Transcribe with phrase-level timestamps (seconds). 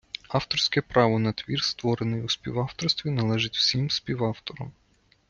[0.29, 4.71] Авторське право на твір, створений у співавторстві, належить всім співавторам